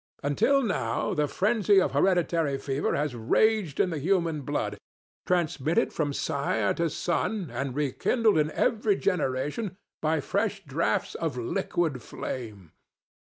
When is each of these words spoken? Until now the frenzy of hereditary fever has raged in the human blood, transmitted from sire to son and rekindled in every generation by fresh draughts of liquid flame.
Until 0.23 0.63
now 0.63 1.13
the 1.13 1.27
frenzy 1.27 1.79
of 1.79 1.91
hereditary 1.91 2.57
fever 2.57 2.95
has 2.95 3.13
raged 3.13 3.79
in 3.79 3.91
the 3.91 3.99
human 3.99 4.41
blood, 4.41 4.79
transmitted 5.27 5.93
from 5.93 6.11
sire 6.11 6.73
to 6.73 6.89
son 6.89 7.51
and 7.53 7.75
rekindled 7.75 8.39
in 8.39 8.49
every 8.53 8.95
generation 8.95 9.77
by 10.01 10.19
fresh 10.19 10.65
draughts 10.65 11.13
of 11.13 11.37
liquid 11.37 12.01
flame. 12.01 12.71